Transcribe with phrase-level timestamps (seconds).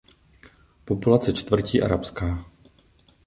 [0.85, 2.45] Populace čtvrti je arabská.